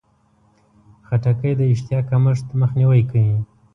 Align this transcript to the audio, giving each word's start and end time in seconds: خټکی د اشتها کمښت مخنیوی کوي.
خټکی 1.07 1.51
د 1.59 1.61
اشتها 1.73 1.99
کمښت 2.09 2.47
مخنیوی 2.61 3.01
کوي. 3.11 3.37